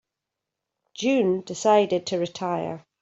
June 0.95 1.41
decided 1.41 2.07
to 2.07 2.17
retire. 2.17 2.87